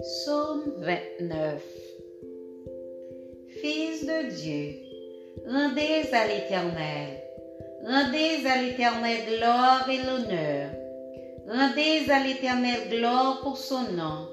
[0.00, 1.62] Psaume 29
[3.60, 4.76] Fils de Dieu,
[5.46, 7.20] rendez à l'Éternel,
[7.84, 10.70] rendez à l'Éternel gloire et l'honneur,
[11.46, 14.26] rendez à l'Éternel gloire pour son nom,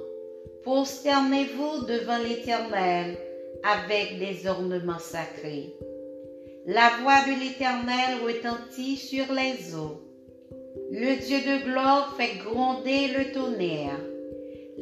[0.63, 3.17] prosternez-vous devant l'Éternel
[3.63, 5.73] avec des ornements sacrés.
[6.65, 10.01] La voix de l'Éternel retentit sur les eaux.
[10.91, 13.99] Le Dieu de gloire fait gronder le tonnerre.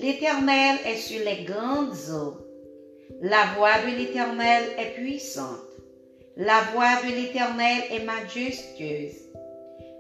[0.06, 2.38] L'Éternel est sur les grandes eaux.
[3.24, 5.72] La voix de l'Éternel est puissante.
[6.38, 9.16] La voix de l'Éternel est majestueuse.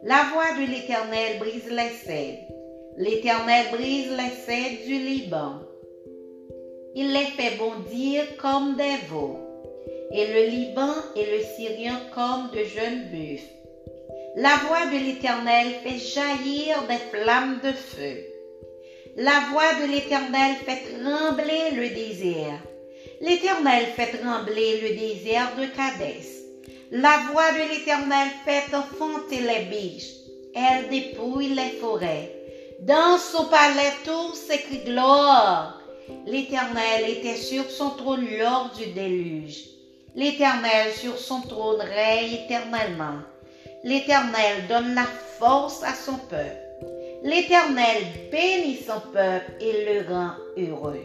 [0.03, 2.53] La voix de l'Éternel brise les cèdres.
[2.97, 5.53] L'Éternel brise les cèdres du Liban.
[6.93, 9.39] Il les fait bondir comme des veaux,
[10.11, 13.55] et le Liban et le Syrien comme de jeunes buffles.
[14.35, 18.34] La voix de l'Éternel fait jaillir des flammes de feu.
[19.17, 22.59] La voix de l'Éternel fait trembler le désert.
[23.21, 26.43] L'Éternel fait trembler le désert de Cadès.
[26.91, 30.15] La voix de l'Éternel fait enfanter les biches.
[30.53, 32.29] Elle dépouille les forêts.
[32.81, 35.79] Dans son palais tout s'écrit gloire.
[36.27, 39.63] L'Éternel était sur son trône lors du déluge.
[40.13, 43.19] L'Éternel sur son trône règne éternellement.
[43.85, 45.07] L'Éternel donne la
[45.39, 46.65] force à son peuple.
[47.25, 51.01] L'Éternel bénit son peuple et le rend heureux.